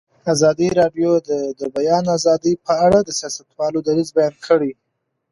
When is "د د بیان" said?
1.27-2.05